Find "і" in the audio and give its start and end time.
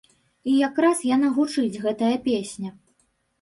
0.53-0.53